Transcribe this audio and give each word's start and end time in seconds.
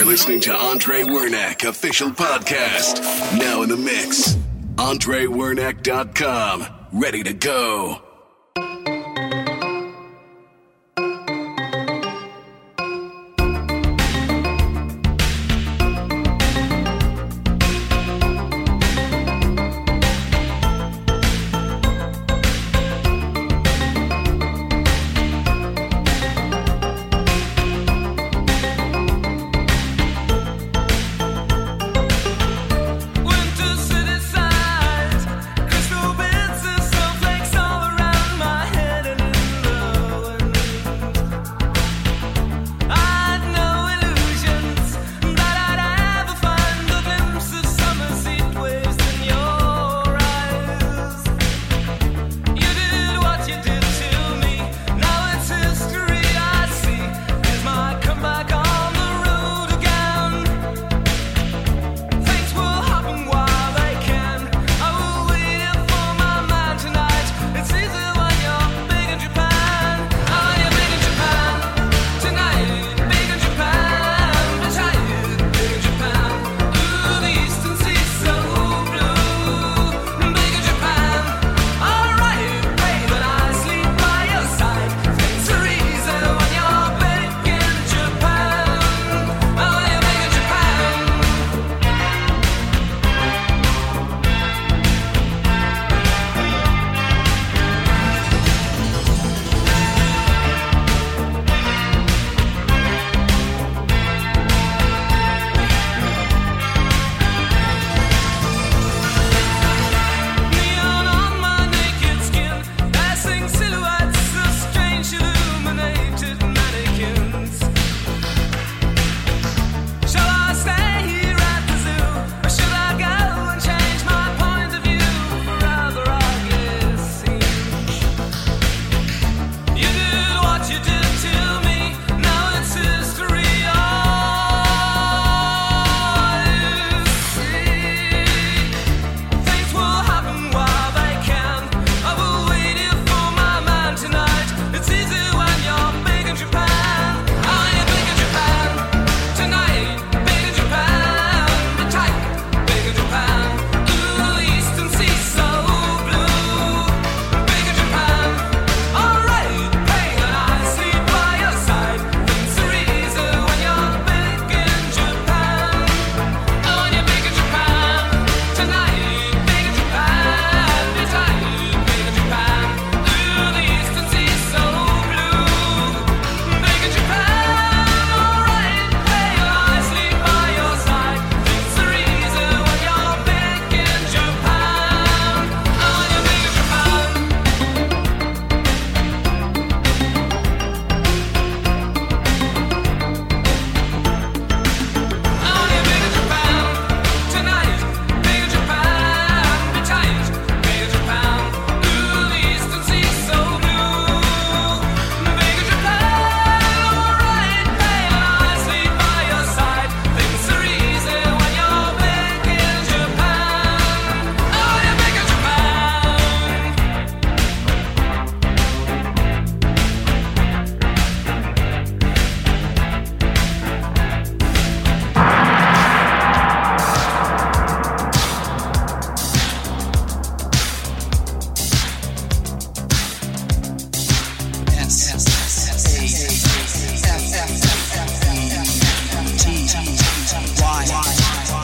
We're 0.00 0.06
listening 0.06 0.40
to 0.40 0.54
Andre 0.54 1.02
Wernack, 1.02 1.68
official 1.68 2.08
podcast. 2.08 3.02
Now 3.38 3.60
in 3.60 3.68
the 3.68 3.76
mix. 3.76 4.34
AndreWernack.com. 4.76 6.66
Ready 6.90 7.22
to 7.22 7.34
go. 7.34 8.09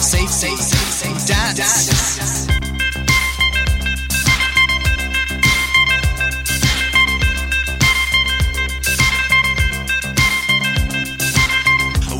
safe, 0.06 0.30
safe, 0.30 0.60
safe, 0.60 1.26
safe 1.26 1.26
dance. 1.26 2.46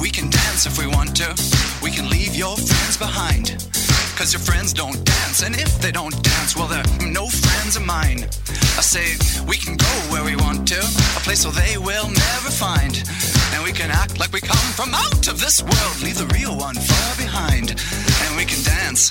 We 0.01 0.11
can 0.11 0.29
dance 0.31 0.67
if 0.67 0.79
we 0.79 0.89
want 0.89 1.15
to. 1.17 1.29
We 1.81 1.93
can 1.93 2.11
leave 2.11 2.35
your 2.35 2.57
friends 2.57 2.97
behind. 2.97 3.65
Cause 4.17 4.33
your 4.33 4.41
friends 4.41 4.73
don't 4.73 5.05
dance, 5.05 5.43
and 5.45 5.55
if 5.55 5.81
they 5.81 5.93
don't 5.93 6.21
dance, 6.25 6.57
well, 6.57 6.67
they're 6.67 6.83
no 7.07 7.29
friends 7.29 7.77
of 7.77 7.87
mine. 7.87 8.25
I 8.25 8.83
say, 8.83 9.15
we 9.47 9.59
can 9.59 9.77
go 9.77 9.87
where 10.11 10.25
we 10.25 10.35
want 10.35 10.67
to, 10.69 10.79
a 10.79 11.21
place 11.21 11.45
where 11.45 11.55
they 11.55 11.79
will 11.79 12.09
never 12.09 12.51
find. 12.51 13.36
And 13.55 13.65
we 13.65 13.73
can 13.73 13.91
act 13.91 14.19
like 14.19 14.33
we 14.33 14.41
come 14.41 14.67
from 14.75 14.95
out 14.95 15.29
of 15.29 15.41
this 15.41 15.63
world, 15.63 16.03
leave 16.03 16.19
the 16.19 16.27
real 16.35 16.57
one 16.57 16.75
far 16.75 17.17
behind. 17.17 17.71
And 17.71 18.37
we 18.37 18.45
can 18.45 18.63
dance 18.65 19.11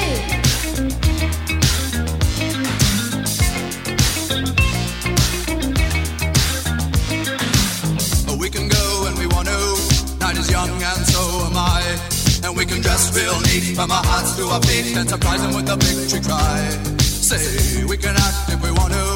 Dress 13.01 13.17
real 13.17 13.39
neat 13.49 13.73
from 13.73 13.89
our 13.89 14.03
hearts 14.05 14.37
to 14.37 14.45
our 14.45 14.61
feet 14.61 14.95
and 14.95 15.09
surprise 15.09 15.41
them 15.41 15.55
with 15.57 15.65
a 15.69 15.75
victory 15.75 16.21
cry. 16.21 16.69
Say 17.01 17.81
we 17.89 17.97
can 17.97 18.13
act 18.13 18.53
if 18.53 18.61
we 18.61 18.69
want 18.69 18.93
to. 18.93 19.07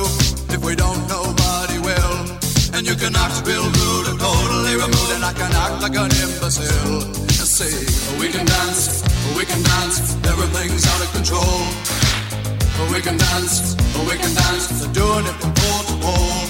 If 0.50 0.66
we 0.66 0.74
don't, 0.74 0.98
nobody 1.06 1.78
will. 1.78 2.18
And 2.74 2.82
you 2.82 2.96
can 2.98 3.14
act 3.14 3.46
real 3.46 3.62
rude 3.62 4.08
and 4.10 4.18
totally 4.18 4.74
removed, 4.74 5.12
and 5.14 5.22
I 5.22 5.34
can 5.38 5.54
act 5.54 5.86
like 5.86 5.94
an 6.02 6.10
imbecile. 6.18 7.14
Say 7.30 7.70
we 8.18 8.34
can 8.34 8.50
dance, 8.50 9.06
we 9.38 9.46
can 9.46 9.62
dance. 9.62 10.18
Everything's 10.34 10.86
out 10.90 11.02
of 11.06 11.10
control. 11.14 11.62
We 12.90 13.06
can 13.06 13.18
dance, 13.22 13.78
we 14.10 14.18
can 14.18 14.34
dance. 14.34 14.66
They're 14.82 14.98
doing 14.98 15.30
it 15.30 15.38
from 15.38 15.54
pole 15.54 15.84
to 15.94 15.96
pole. 16.02 16.42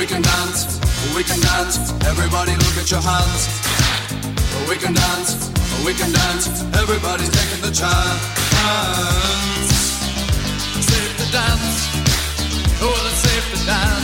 We 0.00 0.06
can 0.08 0.22
dance, 0.24 0.80
we 1.12 1.22
can 1.28 1.40
dance. 1.44 1.76
Everybody 2.08 2.56
look 2.56 2.76
at 2.80 2.88
your 2.88 3.04
hands. 3.04 3.52
We 4.64 4.76
can 4.80 4.94
dance, 4.94 5.52
we 5.84 5.94
can 5.94 6.12
dance. 6.12 6.46
Everybody's 6.82 7.30
taking 7.30 7.62
the 7.62 7.72
chance. 7.72 8.22
Safe 10.88 11.16
to 11.18 11.32
dance. 11.32 11.76
Oh, 12.80 13.08
it's 13.10 13.20
safe 13.26 13.46
to 13.52 13.66
dance. 13.66 13.95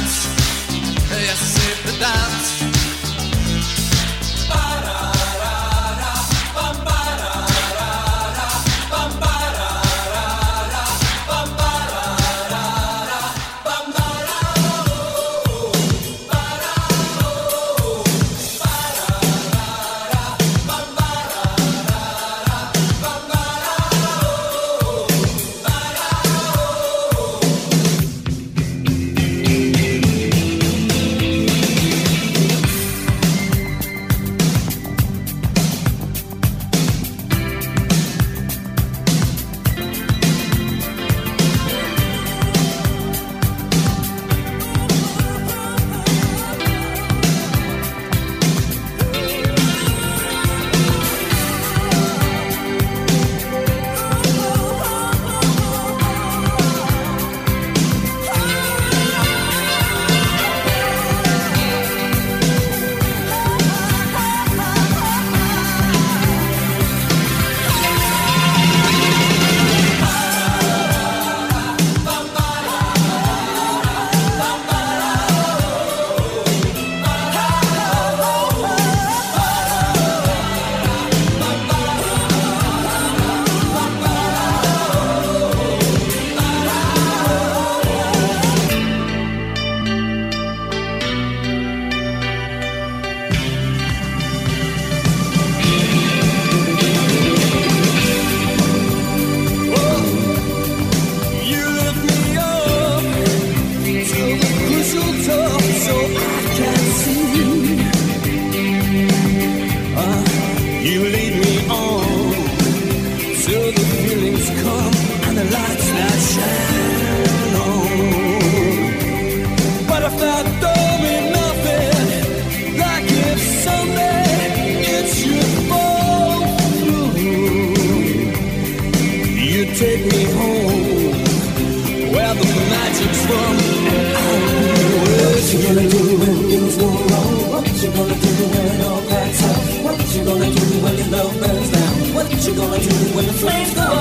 Do 143.43 143.49
flames 143.49 143.75
go 143.75 143.92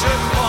should 0.00 0.39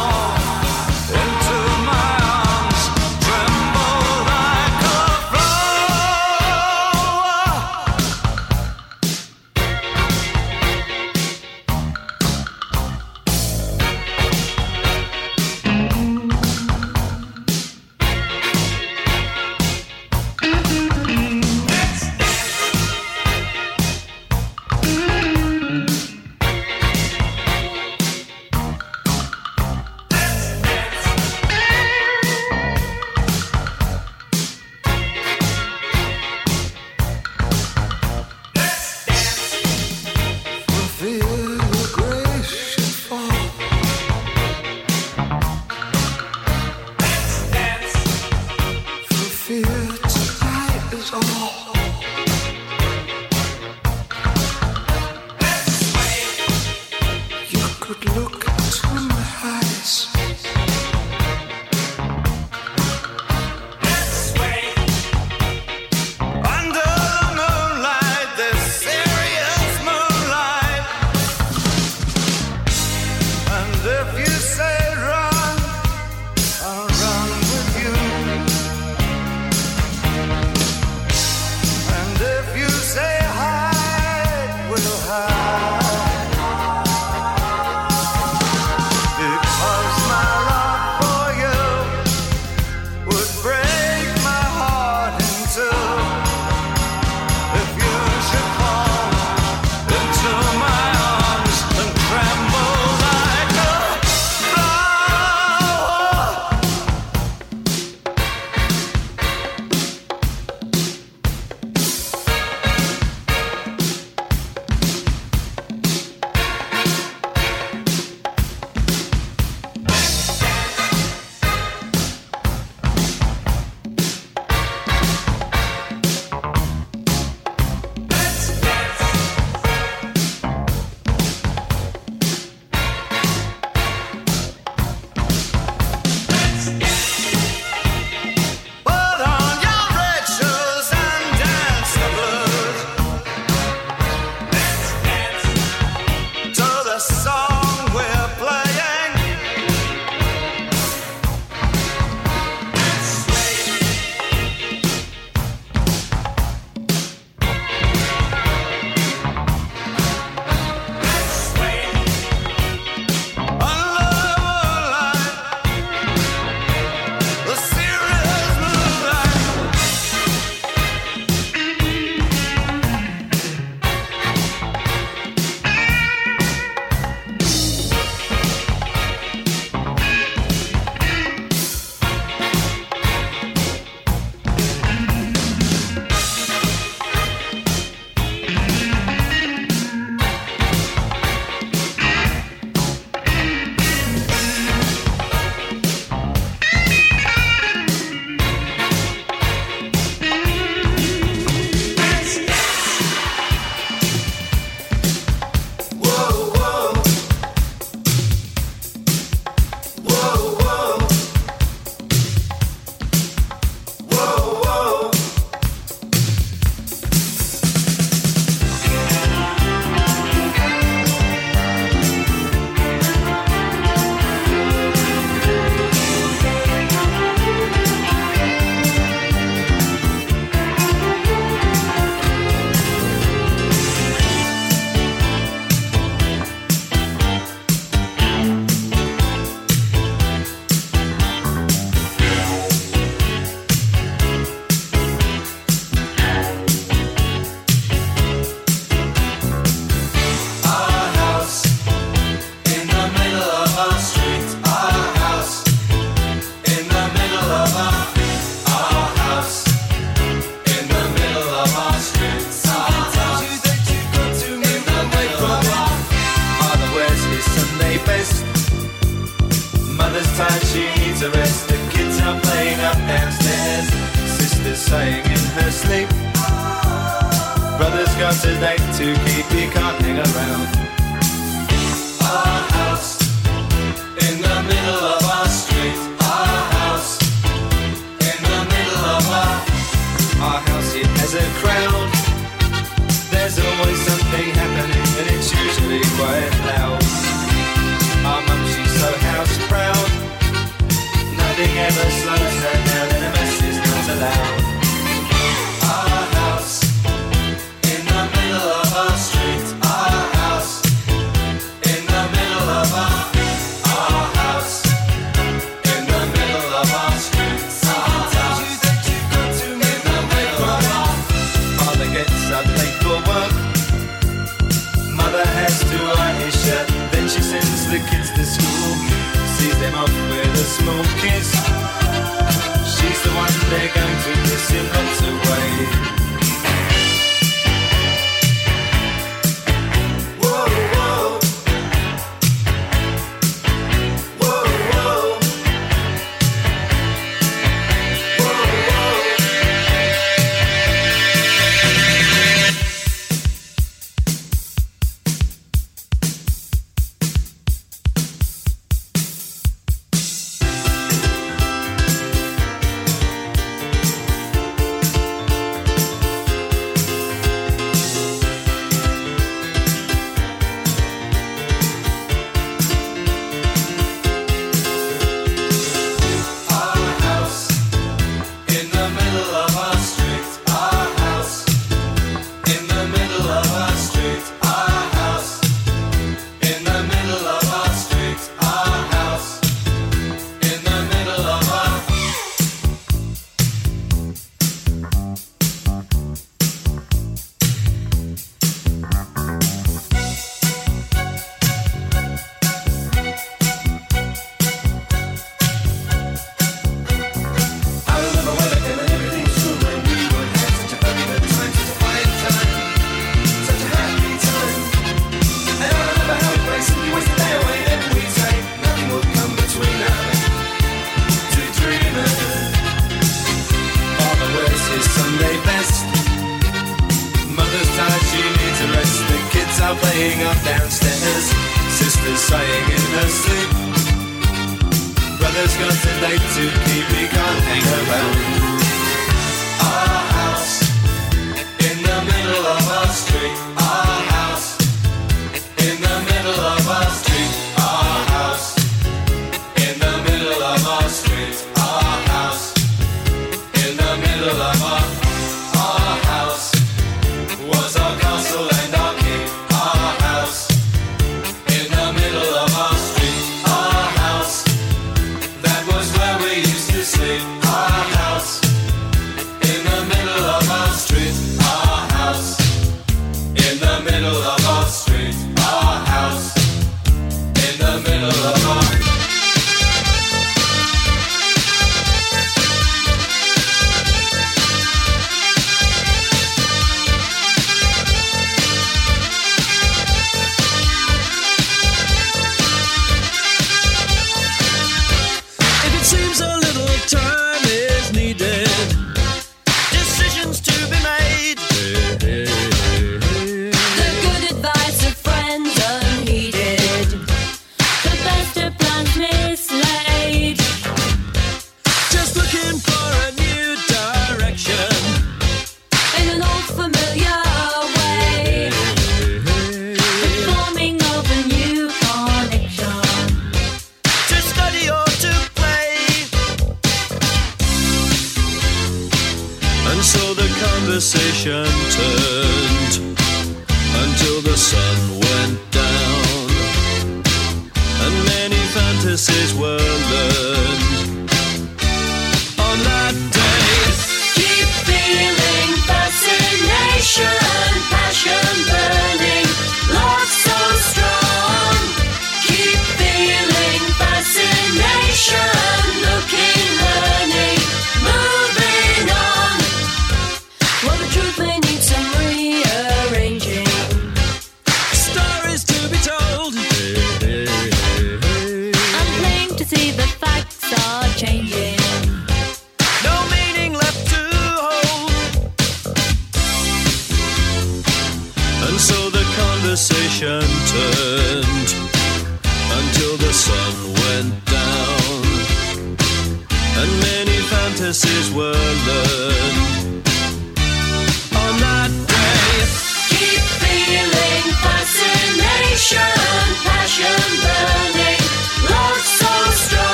love. 588.88 589.31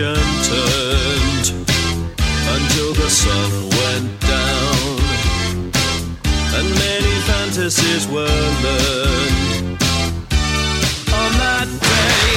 nation 0.00 0.14
turned 0.48 1.46
until 2.56 2.94
the 2.94 3.10
sun 3.10 3.50
went 3.80 4.20
down, 4.20 4.98
and 6.56 6.66
many 6.84 7.14
fantasies 7.28 8.06
were 8.08 8.44
learned 8.64 9.82
on 11.12 11.30
that 11.42 11.68
day. 11.84 12.28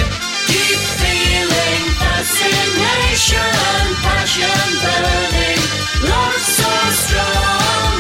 Deep 0.52 0.82
feeling, 1.00 1.84
fascination, 2.04 3.84
passion 4.08 4.66
burning, 4.84 5.62
love 6.10 6.42
so 6.60 6.74
strong. 7.04 7.94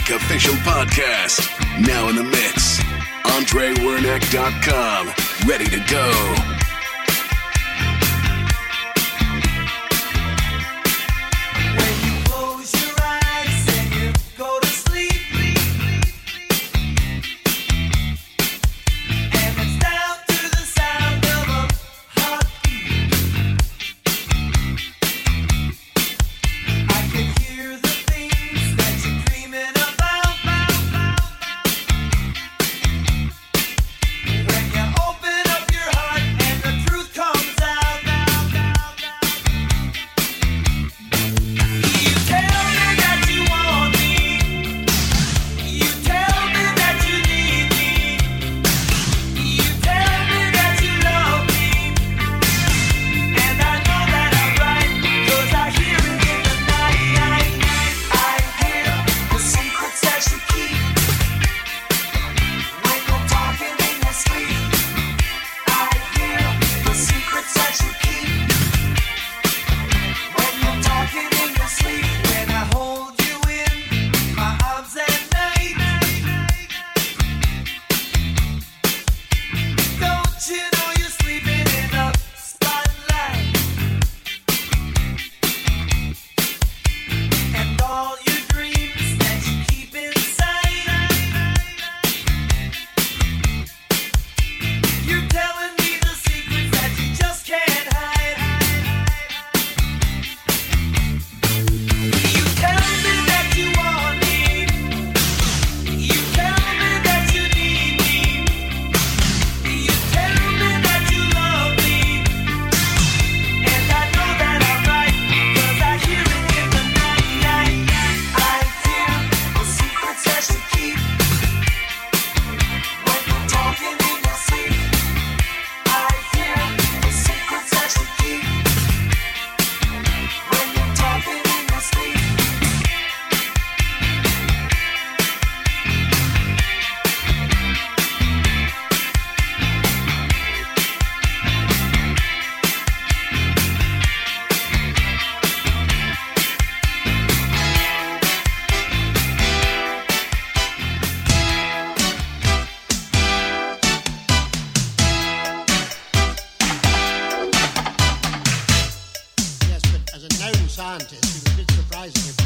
Wernick 0.04 0.16
official 0.16 0.54
podcast. 0.54 1.48
Now 1.86 2.08
in 2.08 2.16
the 2.16 2.24
mix. 2.24 2.78
AndreWernick.com. 3.24 5.12
Ready 5.48 5.66
to 5.66 5.78
go. 5.90 6.53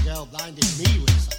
Bell 0.09 0.25
blinded 0.25 0.65
me 0.79 1.01
with 1.01 1.21
something. 1.21 1.38